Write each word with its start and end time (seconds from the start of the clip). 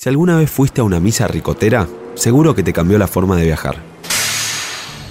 Si 0.00 0.08
alguna 0.08 0.36
vez 0.36 0.48
fuiste 0.48 0.80
a 0.80 0.84
una 0.84 1.00
misa 1.00 1.26
ricotera, 1.26 1.88
seguro 2.14 2.54
que 2.54 2.62
te 2.62 2.72
cambió 2.72 2.98
la 2.98 3.08
forma 3.08 3.34
de 3.34 3.46
viajar. 3.46 3.82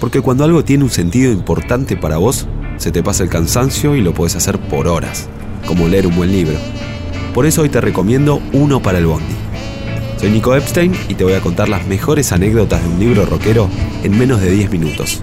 Porque 0.00 0.22
cuando 0.22 0.44
algo 0.44 0.64
tiene 0.64 0.84
un 0.84 0.88
sentido 0.88 1.30
importante 1.30 1.94
para 1.94 2.16
vos, 2.16 2.46
se 2.78 2.90
te 2.90 3.02
pasa 3.02 3.22
el 3.22 3.28
cansancio 3.28 3.96
y 3.96 4.00
lo 4.00 4.14
puedes 4.14 4.34
hacer 4.34 4.58
por 4.58 4.88
horas, 4.88 5.28
como 5.66 5.88
leer 5.88 6.06
un 6.06 6.16
buen 6.16 6.32
libro. 6.32 6.56
Por 7.34 7.44
eso 7.44 7.60
hoy 7.60 7.68
te 7.68 7.82
recomiendo 7.82 8.40
uno 8.54 8.80
para 8.80 8.96
el 8.96 9.04
bondi. 9.04 9.34
Soy 10.16 10.30
Nico 10.30 10.56
Epstein 10.56 10.94
y 11.06 11.16
te 11.16 11.24
voy 11.24 11.34
a 11.34 11.42
contar 11.42 11.68
las 11.68 11.86
mejores 11.86 12.32
anécdotas 12.32 12.82
de 12.82 12.88
un 12.88 12.98
libro 12.98 13.26
rockero 13.26 13.68
en 14.04 14.18
menos 14.18 14.40
de 14.40 14.50
10 14.52 14.70
minutos. 14.70 15.22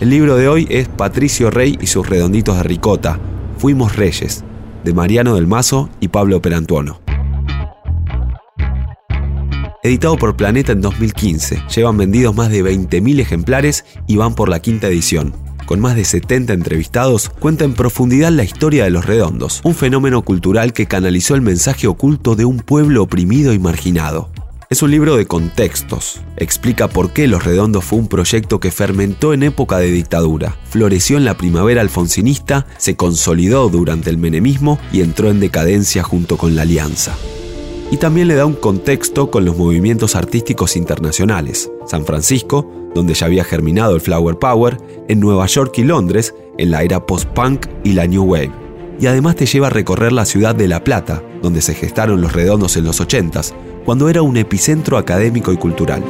El 0.00 0.08
libro 0.08 0.38
de 0.38 0.48
hoy 0.48 0.66
es 0.70 0.88
Patricio 0.88 1.50
Rey 1.50 1.76
y 1.82 1.86
sus 1.86 2.08
redonditos 2.08 2.56
de 2.56 2.62
ricota, 2.62 3.20
Fuimos 3.58 3.94
Reyes, 3.94 4.42
de 4.84 4.94
Mariano 4.94 5.34
del 5.34 5.46
Mazo 5.46 5.90
y 6.00 6.08
Pablo 6.08 6.40
Perantuono 6.40 7.01
editado 9.82 10.16
por 10.16 10.36
Planeta 10.36 10.72
en 10.72 10.80
2015. 10.80 11.64
Llevan 11.74 11.96
vendidos 11.96 12.34
más 12.36 12.50
de 12.50 12.64
20.000 12.64 13.20
ejemplares 13.20 13.84
y 14.06 14.16
van 14.16 14.34
por 14.34 14.48
la 14.48 14.60
quinta 14.60 14.86
edición. 14.86 15.34
Con 15.66 15.80
más 15.80 15.96
de 15.96 16.04
70 16.04 16.52
entrevistados, 16.52 17.28
cuenta 17.28 17.64
en 17.64 17.74
profundidad 17.74 18.30
la 18.30 18.44
historia 18.44 18.84
de 18.84 18.90
los 18.90 19.06
redondos, 19.06 19.60
un 19.64 19.74
fenómeno 19.74 20.22
cultural 20.22 20.72
que 20.72 20.86
canalizó 20.86 21.34
el 21.34 21.40
mensaje 21.42 21.88
oculto 21.88 22.36
de 22.36 22.44
un 22.44 22.58
pueblo 22.58 23.02
oprimido 23.02 23.52
y 23.52 23.58
marginado. 23.58 24.30
Es 24.70 24.82
un 24.82 24.90
libro 24.90 25.16
de 25.16 25.26
contextos. 25.26 26.20
Explica 26.36 26.88
por 26.88 27.12
qué 27.12 27.26
Los 27.26 27.44
Redondos 27.44 27.84
fue 27.84 27.98
un 27.98 28.08
proyecto 28.08 28.58
que 28.58 28.70
fermentó 28.70 29.34
en 29.34 29.42
época 29.42 29.78
de 29.78 29.90
dictadura, 29.90 30.56
floreció 30.70 31.18
en 31.18 31.26
la 31.26 31.36
primavera 31.36 31.82
alfonsinista, 31.82 32.66
se 32.78 32.96
consolidó 32.96 33.68
durante 33.68 34.08
el 34.08 34.16
menemismo 34.16 34.78
y 34.92 35.02
entró 35.02 35.28
en 35.28 35.40
decadencia 35.40 36.02
junto 36.02 36.38
con 36.38 36.54
la 36.54 36.62
Alianza 36.62 37.14
y 37.92 37.98
también 37.98 38.26
le 38.26 38.36
da 38.36 38.46
un 38.46 38.54
contexto 38.54 39.30
con 39.30 39.44
los 39.44 39.58
movimientos 39.58 40.16
artísticos 40.16 40.76
internacionales. 40.76 41.70
San 41.86 42.06
Francisco, 42.06 42.66
donde 42.94 43.12
ya 43.12 43.26
había 43.26 43.44
germinado 43.44 43.94
el 43.94 44.00
Flower 44.00 44.38
Power, 44.38 44.78
en 45.08 45.20
Nueva 45.20 45.44
York 45.44 45.76
y 45.76 45.84
Londres, 45.84 46.34
en 46.56 46.70
la 46.70 46.84
era 46.84 47.04
post-punk 47.04 47.66
y 47.84 47.92
la 47.92 48.06
New 48.06 48.24
Wave. 48.24 48.50
Y 48.98 49.08
además 49.08 49.36
te 49.36 49.44
lleva 49.44 49.66
a 49.66 49.70
recorrer 49.70 50.10
la 50.10 50.24
ciudad 50.24 50.54
de 50.54 50.68
La 50.68 50.82
Plata, 50.82 51.22
donde 51.42 51.60
se 51.60 51.74
gestaron 51.74 52.22
los 52.22 52.32
redondos 52.32 52.78
en 52.78 52.84
los 52.84 52.98
80s, 53.02 53.52
cuando 53.84 54.08
era 54.08 54.22
un 54.22 54.38
epicentro 54.38 54.96
académico 54.96 55.52
y 55.52 55.58
cultural. 55.58 56.02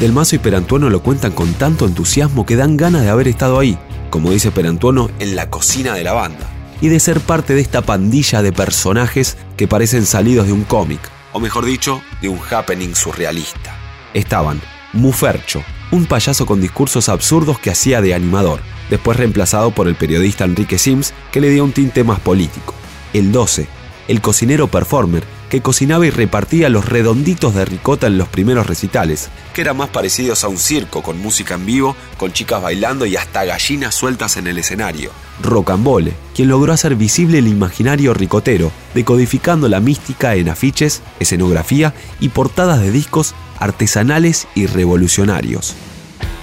Del 0.00 0.14
Mazo 0.14 0.36
y 0.36 0.38
Perantuono 0.38 0.88
lo 0.88 1.02
cuentan 1.02 1.32
con 1.32 1.52
tanto 1.52 1.84
entusiasmo 1.84 2.46
que 2.46 2.56
dan 2.56 2.78
ganas 2.78 3.02
de 3.02 3.10
haber 3.10 3.28
estado 3.28 3.58
ahí, 3.58 3.78
como 4.08 4.30
dice 4.30 4.50
Perantuono, 4.50 5.10
en 5.18 5.36
la 5.36 5.50
cocina 5.50 5.92
de 5.92 6.04
la 6.04 6.14
banda 6.14 6.57
y 6.80 6.88
de 6.88 7.00
ser 7.00 7.20
parte 7.20 7.54
de 7.54 7.60
esta 7.60 7.82
pandilla 7.82 8.42
de 8.42 8.52
personajes 8.52 9.36
que 9.56 9.68
parecen 9.68 10.06
salidos 10.06 10.46
de 10.46 10.52
un 10.52 10.64
cómic, 10.64 11.00
o 11.32 11.40
mejor 11.40 11.64
dicho, 11.64 12.02
de 12.20 12.28
un 12.28 12.40
happening 12.50 12.94
surrealista. 12.94 13.76
Estaban 14.14 14.60
Mufercho, 14.92 15.62
un 15.90 16.06
payaso 16.06 16.46
con 16.46 16.60
discursos 16.60 17.08
absurdos 17.08 17.58
que 17.58 17.70
hacía 17.70 18.00
de 18.00 18.14
animador, 18.14 18.60
después 18.88 19.18
reemplazado 19.18 19.70
por 19.70 19.86
el 19.86 19.96
periodista 19.96 20.44
Enrique 20.44 20.78
Sims, 20.78 21.12
que 21.30 21.40
le 21.40 21.50
dio 21.50 21.64
un 21.64 21.72
tinte 21.72 22.04
más 22.04 22.20
político. 22.20 22.74
El 23.12 23.32
12, 23.32 23.66
el 24.08 24.20
cocinero 24.20 24.68
performer, 24.68 25.22
que 25.48 25.60
cocinaba 25.60 26.06
y 26.06 26.10
repartía 26.10 26.68
los 26.68 26.86
redonditos 26.86 27.54
de 27.54 27.64
ricota 27.64 28.06
en 28.06 28.18
los 28.18 28.28
primeros 28.28 28.66
recitales, 28.66 29.28
que 29.54 29.60
eran 29.60 29.76
más 29.76 29.90
parecidos 29.90 30.44
a 30.44 30.48
un 30.48 30.58
circo 30.58 31.02
con 31.02 31.18
música 31.18 31.54
en 31.54 31.66
vivo, 31.66 31.96
con 32.16 32.32
chicas 32.32 32.62
bailando 32.62 33.06
y 33.06 33.16
hasta 33.16 33.44
gallinas 33.44 33.94
sueltas 33.94 34.36
en 34.36 34.46
el 34.46 34.58
escenario. 34.58 35.10
Rocambole, 35.42 36.14
quien 36.34 36.48
logró 36.48 36.72
hacer 36.72 36.96
visible 36.96 37.38
el 37.38 37.48
imaginario 37.48 38.12
ricotero, 38.14 38.72
decodificando 38.94 39.68
la 39.68 39.80
mística 39.80 40.34
en 40.34 40.48
afiches, 40.48 41.02
escenografía 41.20 41.94
y 42.20 42.30
portadas 42.30 42.80
de 42.80 42.90
discos 42.90 43.34
artesanales 43.58 44.48
y 44.54 44.66
revolucionarios. 44.66 45.74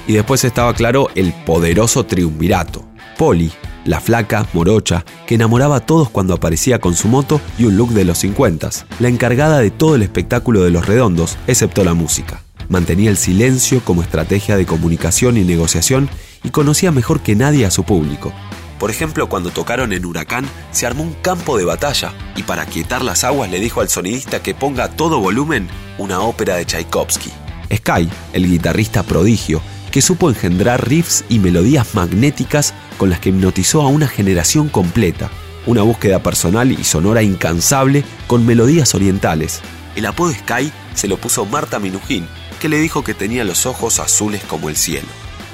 Y 0.08 0.14
después 0.14 0.44
estaba 0.44 0.74
claro 0.74 1.10
el 1.16 1.34
poderoso 1.46 2.06
triunvirato. 2.06 2.86
Poli, 3.18 3.52
la 3.86 4.02
flaca, 4.02 4.46
morocha, 4.54 5.06
que 5.26 5.36
enamoraba 5.36 5.78
a 5.78 5.86
todos 5.86 6.10
cuando 6.10 6.34
aparecía 6.34 6.80
con 6.80 6.96
su 6.96 7.08
moto 7.08 7.40
y 7.58 7.66
un 7.66 7.78
look 7.78 7.92
de 7.92 8.04
los 8.04 8.18
50, 8.20 8.70
la 9.00 9.08
encargada 9.08 9.60
de 9.60 9.72
todo 9.72 9.96
el 9.96 10.02
espectáculo 10.02 10.64
de 10.64 10.72
los 10.72 10.86
redondos, 10.86 11.38
excepto 11.48 11.84
la 11.84 11.94
música. 11.94 12.42
Mantenía 12.68 13.12
el 13.12 13.18
silencio 13.18 13.82
como 13.86 14.02
estrategia 14.02 14.58
de 14.58 14.66
comunicación 14.66 15.38
y 15.38 15.44
negociación 15.44 16.10
y 16.44 16.50
conocía 16.50 16.92
mejor 16.92 17.22
que 17.22 17.36
nadie 17.36 17.66
a 17.66 17.72
su 17.72 17.84
público. 17.84 18.34
Por 18.80 18.92
ejemplo, 18.92 19.30
cuando 19.30 19.52
tocaron 19.52 19.94
en 19.94 20.06
Huracán, 20.06 20.46
se 20.72 20.86
armó 20.86 21.04
un 21.04 21.14
campo 21.14 21.58
de 21.58 21.64
batalla 21.64 22.14
y 22.36 22.44
para 22.44 22.66
quietar 22.66 23.04
las 23.04 23.24
aguas 23.24 23.50
le 23.50 23.60
dijo 23.60 23.82
al 23.82 23.90
sonidista 23.90 24.44
que 24.44 24.54
ponga 24.54 24.86
a 24.86 24.90
todo 24.90 25.20
volumen 25.20 25.68
una 25.98 26.20
ópera 26.20 26.56
de 26.56 26.66
Tchaikovsky. 26.66 27.32
Sky, 27.74 28.10
el 28.34 28.48
guitarrista 28.48 29.04
prodigio, 29.04 29.62
que 29.92 30.02
supo 30.02 30.30
engendrar 30.30 30.88
riffs 30.88 31.24
y 31.30 31.40
melodías 31.40 31.96
magnéticas 31.96 32.74
con 32.98 33.10
las 33.10 33.20
que 33.20 33.30
hipnotizó 33.30 33.82
a 33.82 33.88
una 33.88 34.08
generación 34.08 34.70
completa. 34.70 35.30
Una 35.66 35.82
búsqueda 35.82 36.22
personal 36.22 36.72
y 36.72 36.84
sonora 36.84 37.24
incansable 37.24 38.04
con 38.28 38.46
melodías 38.46 38.94
orientales. 38.96 39.62
El 39.96 40.06
apodo 40.06 40.32
Sky 40.32 40.72
se 40.94 41.08
lo 41.08 41.18
puso 41.18 41.46
Marta 41.46 41.80
Minujín, 41.80 42.28
que 42.60 42.70
le 42.70 42.80
dijo 42.80 43.04
que 43.04 43.14
tenía 43.14 43.44
los 43.44 43.66
ojos 43.66 44.00
azules 44.00 44.44
como 44.44 44.70
el 44.70 44.76
cielo. 44.76 45.08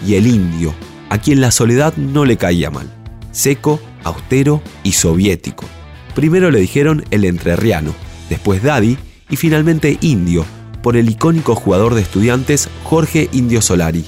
Y 0.06 0.16
el 0.16 0.28
indio, 0.28 0.74
a 1.10 1.18
quien 1.18 1.42
la 1.42 1.52
soledad 1.52 1.96
no 1.96 2.26
le 2.26 2.38
caía 2.38 2.72
mal. 2.72 2.90
Seco, 3.32 3.80
austero 4.04 4.62
y 4.84 4.94
soviético. 4.94 5.66
Primero 6.16 6.52
le 6.52 6.60
dijeron 6.60 7.06
el 7.12 7.26
entrerriano, 7.26 7.94
después 8.30 8.64
Daddy 8.64 8.98
y 9.30 9.36
finalmente 9.38 9.98
Indio, 10.02 10.46
por 10.84 10.98
el 10.98 11.10
icónico 11.10 11.56
jugador 11.56 11.96
de 11.96 12.02
estudiantes 12.02 12.70
Jorge 12.84 13.30
Indio 13.32 13.62
Solari. 13.62 14.06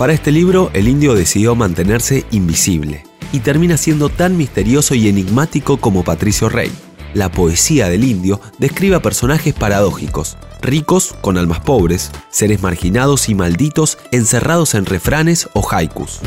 Para 0.00 0.14
este 0.14 0.32
libro, 0.32 0.70
el 0.72 0.88
indio 0.88 1.14
decidió 1.14 1.54
mantenerse 1.54 2.24
invisible 2.30 3.04
y 3.32 3.40
termina 3.40 3.76
siendo 3.76 4.08
tan 4.08 4.34
misterioso 4.34 4.94
y 4.94 5.10
enigmático 5.10 5.76
como 5.76 6.04
Patricio 6.04 6.48
Rey. 6.48 6.72
La 7.12 7.30
poesía 7.30 7.90
del 7.90 8.04
indio 8.04 8.40
describe 8.56 8.96
a 8.96 9.02
personajes 9.02 9.52
paradójicos, 9.52 10.38
ricos 10.62 11.14
con 11.20 11.36
almas 11.36 11.60
pobres, 11.60 12.12
seres 12.30 12.62
marginados 12.62 13.28
y 13.28 13.34
malditos 13.34 13.98
encerrados 14.10 14.74
en 14.74 14.86
refranes 14.86 15.50
o 15.52 15.68
haikus. 15.70 16.20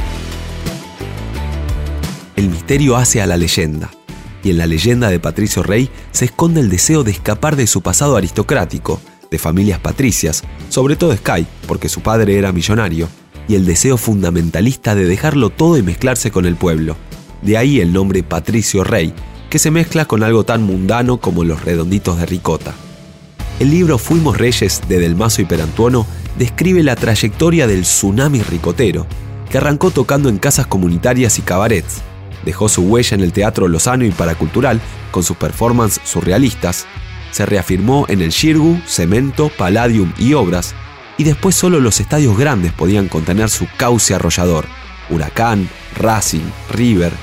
El 2.35 2.49
misterio 2.49 2.95
hace 2.95 3.23
a 3.23 3.25
la 3.25 3.37
leyenda, 3.37 3.89
y 4.43 4.51
en 4.51 4.59
la 4.59 4.67
leyenda 4.67 5.09
de 5.09 5.19
Patricio 5.19 5.63
Rey 5.63 5.89
se 6.11 6.25
esconde 6.25 6.61
el 6.61 6.69
deseo 6.69 7.03
de 7.03 7.09
escapar 7.09 7.55
de 7.55 7.65
su 7.65 7.81
pasado 7.81 8.17
aristocrático, 8.17 9.01
de 9.31 9.39
familias 9.39 9.79
patricias, 9.79 10.43
sobre 10.69 10.95
todo 10.95 11.17
Sky, 11.17 11.47
porque 11.65 11.89
su 11.89 12.01
padre 12.01 12.37
era 12.37 12.51
millonario, 12.51 13.09
y 13.47 13.55
el 13.55 13.65
deseo 13.65 13.97
fundamentalista 13.97 14.95
de 14.95 15.05
dejarlo 15.05 15.49
todo 15.49 15.77
y 15.77 15.83
mezclarse 15.83 16.31
con 16.31 16.45
el 16.45 16.55
pueblo. 16.55 16.95
De 17.41 17.57
ahí 17.57 17.81
el 17.81 17.91
nombre 17.91 18.23
Patricio 18.23 18.83
Rey, 18.83 19.13
que 19.49 19.59
se 19.59 19.71
mezcla 19.71 20.05
con 20.05 20.23
algo 20.23 20.43
tan 20.43 20.63
mundano 20.63 21.17
como 21.17 21.43
los 21.43 21.63
redonditos 21.63 22.17
de 22.17 22.25
ricota. 22.25 22.73
El 23.59 23.69
libro 23.69 23.97
Fuimos 23.97 24.37
Reyes 24.37 24.81
de 24.87 24.99
Del 24.99 25.15
Mazo 25.15 25.41
y 25.41 25.45
Perantuono 25.45 26.07
describe 26.37 26.83
la 26.83 26.95
trayectoria 26.95 27.67
del 27.67 27.83
tsunami 27.83 28.41
ricotero, 28.41 29.05
que 29.49 29.57
arrancó 29.57 29.91
tocando 29.91 30.29
en 30.29 30.39
casas 30.39 30.65
comunitarias 30.65 31.37
y 31.37 31.43
cabarets. 31.43 32.01
Dejó 32.43 32.67
su 32.67 32.81
huella 32.81 33.15
en 33.15 33.21
el 33.21 33.31
teatro 33.31 33.67
lozano 33.67 34.05
y 34.05 34.11
paracultural 34.11 34.81
con 35.11 35.23
sus 35.23 35.37
performances 35.37 36.01
surrealistas. 36.03 36.85
Se 37.31 37.45
reafirmó 37.45 38.05
en 38.09 38.21
el 38.21 38.31
Shirgu, 38.31 38.81
Cemento, 38.87 39.51
Palladium 39.55 40.13
y 40.17 40.33
Obras, 40.33 40.73
y 41.17 41.23
después 41.23 41.55
solo 41.55 41.79
los 41.79 41.99
estadios 41.99 42.37
grandes 42.37 42.73
podían 42.73 43.07
contener 43.07 43.49
su 43.49 43.67
cauce 43.77 44.15
arrollador, 44.15 44.65
Huracán, 45.09 45.69
Racing, 45.95 46.45
River. 46.71 47.13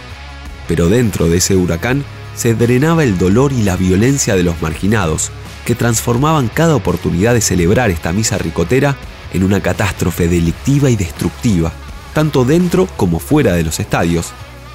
Pero 0.68 0.88
dentro 0.88 1.28
de 1.28 1.38
ese 1.38 1.56
huracán 1.56 2.04
se 2.34 2.54
drenaba 2.54 3.02
el 3.04 3.18
dolor 3.18 3.52
y 3.52 3.62
la 3.62 3.76
violencia 3.76 4.36
de 4.36 4.42
los 4.42 4.60
marginados, 4.62 5.30
que 5.64 5.74
transformaban 5.74 6.48
cada 6.48 6.74
oportunidad 6.74 7.34
de 7.34 7.40
celebrar 7.40 7.90
esta 7.90 8.12
misa 8.12 8.38
ricotera 8.38 8.96
en 9.32 9.44
una 9.44 9.60
catástrofe 9.60 10.28
delictiva 10.28 10.90
y 10.90 10.96
destructiva, 10.96 11.72
tanto 12.14 12.44
dentro 12.44 12.86
como 12.96 13.18
fuera 13.18 13.52
de 13.52 13.62
los 13.62 13.78
estadios, 13.80 14.32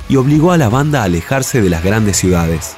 y 0.08 0.18
obligó 0.18 0.52
a 0.52 0.58
la 0.58 0.70
banda 0.70 1.02
a 1.02 1.06
alejarse 1.06 1.62
de 1.62 1.70
las 1.70 1.84
grandes 1.84 2.18
ciudades. 2.18 2.76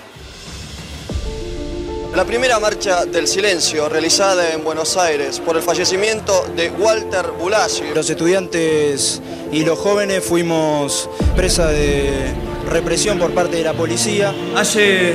La 2.18 2.26
primera 2.26 2.60
marcha 2.60 3.06
del 3.06 3.28
silencio 3.28 3.88
realizada 3.90 4.52
en 4.52 4.64
Buenos 4.64 4.98
Aires 4.98 5.40
por 5.40 5.56
el 5.56 5.62
fallecimiento 5.62 6.48
de 6.56 6.72
Walter 6.72 7.28
Bulacio. 7.40 7.94
Los 7.94 8.10
estudiantes 8.10 9.22
y 9.52 9.64
los 9.64 9.78
jóvenes 9.78 10.24
fuimos 10.24 11.12
presa 11.36 11.68
de 11.68 12.34
represión 12.72 13.20
por 13.20 13.36
parte 13.36 13.58
de 13.58 13.64
la 13.66 13.74
policía. 13.74 14.34
Hace 14.56 15.14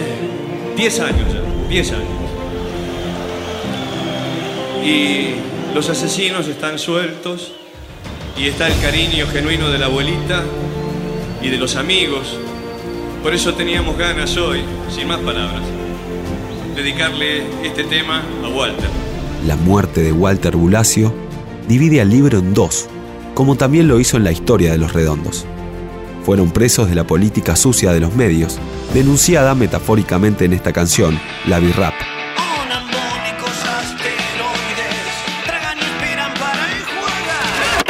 10 0.77 1.01
años 1.01 1.33
ya, 1.35 1.69
10 1.69 1.91
años. 1.91 2.09
Y 4.85 5.75
los 5.75 5.89
asesinos 5.89 6.47
están 6.47 6.79
sueltos 6.79 7.51
y 8.39 8.47
está 8.47 8.69
el 8.69 8.81
cariño 8.81 9.27
genuino 9.27 9.71
de 9.71 9.79
la 9.79 9.87
abuelita 9.87 10.45
y 11.43 11.49
de 11.49 11.59
los 11.59 11.75
amigos 11.75 12.39
Por 13.25 13.35
eso 13.35 13.55
teníamos 13.55 13.99
ganas 13.99 14.37
hoy, 14.37 14.63
sin 14.89 15.09
más 15.09 15.19
palabras, 15.19 15.63
dedicarle 16.75 17.43
este 17.65 17.85
tema 17.85 18.23
a 18.45 18.49
Walter. 18.49 18.89
La 19.47 19.57
muerte 19.57 20.03
de 20.03 20.13
Walter 20.13 20.57
Bulacio 20.57 21.13
divide 21.69 22.01
al 22.01 22.11
libro 22.11 22.39
en 22.39 22.55
dos, 22.55 22.89
como 23.35 23.57
también 23.57 23.89
lo 23.89 24.01
hizo 24.01 24.17
en 24.17 24.25
la 24.25 24.33
historia 24.33 24.73
de 24.73 24.79
los 24.79 24.93
redondos. 24.93 25.47
Fueron 26.25 26.51
presos 26.51 26.89
de 26.89 26.95
la 26.95 27.07
política 27.07 27.57
sucia 27.57 27.93
de 27.93 28.01
los 28.01 28.15
medios, 28.15 28.59
denunciada 28.95 29.55
metafóricamente 29.55 30.45
en 30.45 30.53
esta 30.53 30.73
canción, 30.73 31.19
la 31.47 31.59
B-Rap. 31.59 31.95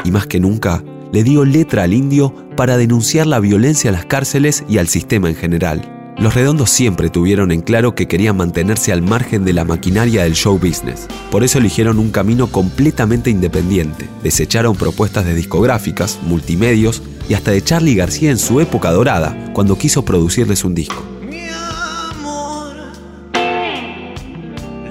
Y 0.05 0.11
más 0.11 0.26
que 0.26 0.40
nunca, 0.40 0.82
le 1.12 1.23
dio 1.23 1.44
letra 1.44 1.84
al 1.84 1.93
indio 1.93 2.34
para 2.56 2.76
denunciar 2.76 3.26
la 3.26 3.38
violencia 3.38 3.88
en 3.88 3.94
las 3.94 4.06
cárceles 4.06 4.64
y 4.69 4.79
al 4.79 4.88
sistema 4.88 5.29
en 5.29 5.37
general. 5.37 5.91
Los 6.18 6.34
redondos 6.34 6.70
siempre 6.70 7.08
tuvieron 7.08 7.50
en 7.50 7.62
claro 7.62 7.94
que 7.94 8.06
querían 8.06 8.36
mantenerse 8.36 8.92
al 8.92 9.02
margen 9.02 9.44
de 9.44 9.52
la 9.52 9.64
maquinaria 9.64 10.22
del 10.22 10.34
show 10.34 10.58
business. 10.58 11.08
Por 11.30 11.42
eso 11.42 11.58
eligieron 11.58 11.98
un 11.98 12.10
camino 12.10 12.46
completamente 12.46 13.30
independiente. 13.30 14.08
Desecharon 14.22 14.76
propuestas 14.76 15.24
de 15.24 15.34
discográficas, 15.34 16.20
multimedios 16.22 17.02
y 17.28 17.34
hasta 17.34 17.50
de 17.50 17.62
Charlie 17.62 17.94
García 17.94 18.30
en 18.30 18.38
su 18.38 18.60
época 18.60 18.92
dorada, 18.92 19.50
cuando 19.52 19.78
quiso 19.78 20.04
producirles 20.04 20.64
un 20.64 20.74
disco. 20.74 21.02
Mi 21.28 21.48
amor, 21.48 22.76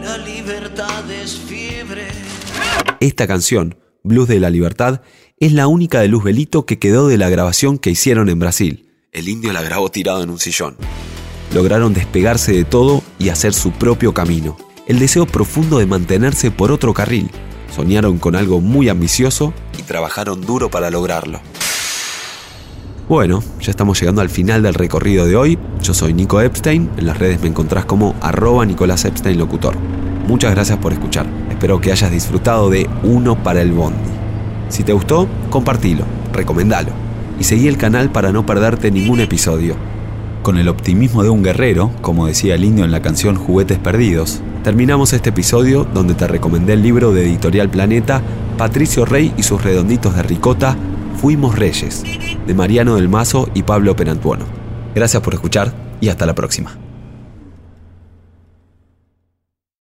la 0.01 0.17
libertad 0.17 1.09
es 1.09 1.37
fiebre. 1.37 2.07
Esta 2.99 3.27
canción, 3.27 3.77
Blues 4.03 4.27
de 4.27 4.39
la 4.39 4.49
Libertad, 4.49 5.01
es 5.39 5.53
la 5.53 5.67
única 5.67 6.01
de 6.01 6.07
Luz 6.07 6.23
Belito 6.23 6.65
que 6.65 6.79
quedó 6.79 7.07
de 7.07 7.17
la 7.17 7.29
grabación 7.29 7.77
que 7.77 7.91
hicieron 7.91 8.27
en 8.27 8.39
Brasil. 8.39 8.89
El 9.11 9.29
indio 9.29 9.53
la 9.53 9.61
grabó 9.61 9.89
tirado 9.89 10.23
en 10.23 10.29
un 10.29 10.39
sillón. 10.39 10.77
Lograron 11.53 11.93
despegarse 11.93 12.53
de 12.53 12.63
todo 12.63 13.01
y 13.19 13.29
hacer 13.29 13.53
su 13.53 13.71
propio 13.71 14.13
camino. 14.13 14.55
El 14.87 14.99
deseo 14.99 15.25
profundo 15.25 15.79
de 15.79 15.85
mantenerse 15.85 16.49
por 16.49 16.71
otro 16.71 16.93
carril. 16.93 17.29
Soñaron 17.75 18.19
con 18.19 18.35
algo 18.35 18.61
muy 18.61 18.87
ambicioso 18.89 19.53
y 19.77 19.81
trabajaron 19.83 20.41
duro 20.41 20.69
para 20.69 20.89
lograrlo. 20.89 21.41
Bueno, 23.09 23.43
ya 23.59 23.71
estamos 23.71 23.99
llegando 23.99 24.21
al 24.21 24.29
final 24.29 24.63
del 24.63 24.73
recorrido 24.73 25.25
de 25.25 25.35
hoy. 25.35 25.59
Yo 25.81 25.93
soy 25.93 26.13
Nico 26.13 26.39
Epstein, 26.39 26.89
en 26.97 27.05
las 27.05 27.17
redes 27.17 27.41
me 27.41 27.49
encontrás 27.49 27.83
como 27.83 28.15
arroba 28.21 28.65
Nicolás 28.65 29.03
Epstein 29.03 29.37
Locutor. 29.37 29.75
Muchas 30.27 30.53
gracias 30.53 30.77
por 30.77 30.93
escuchar. 30.93 31.25
Espero 31.49 31.81
que 31.81 31.91
hayas 31.91 32.11
disfrutado 32.11 32.69
de 32.69 32.89
Uno 33.03 33.41
para 33.43 33.61
el 33.61 33.73
Bondi. 33.73 34.09
Si 34.69 34.83
te 34.83 34.93
gustó, 34.93 35.27
compartilo, 35.49 36.05
recomendalo 36.31 36.91
y 37.37 37.43
seguí 37.43 37.67
el 37.67 37.77
canal 37.77 38.11
para 38.11 38.31
no 38.31 38.45
perderte 38.45 38.91
ningún 38.91 39.19
episodio. 39.19 39.75
Con 40.41 40.57
el 40.57 40.69
optimismo 40.69 41.21
de 41.21 41.29
un 41.29 41.43
guerrero, 41.43 41.91
como 42.01 42.25
decía 42.25 42.55
el 42.55 42.63
indio 42.63 42.83
en 42.83 42.91
la 42.91 43.03
canción 43.03 43.35
Juguetes 43.35 43.77
Perdidos, 43.77 44.41
terminamos 44.63 45.13
este 45.13 45.29
episodio 45.29 45.83
donde 45.83 46.15
te 46.15 46.27
recomendé 46.27 46.73
el 46.73 46.81
libro 46.81 47.13
de 47.13 47.25
Editorial 47.25 47.69
Planeta 47.69 48.23
Patricio 48.57 49.05
Rey 49.05 49.33
y 49.37 49.43
sus 49.43 49.63
redonditos 49.63 50.15
de 50.15 50.23
ricota 50.23 50.75
Fuimos 51.17 51.59
Reyes, 51.59 52.03
de 52.47 52.53
Mariano 52.55 52.95
del 52.95 53.07
Mazo 53.07 53.49
y 53.53 53.61
Pablo 53.61 53.95
Perantuono. 53.95 54.45
Gracias 54.95 55.21
por 55.21 55.35
escuchar 55.35 55.73
y 56.01 56.09
hasta 56.09 56.25
la 56.25 56.33
próxima. 56.33 56.75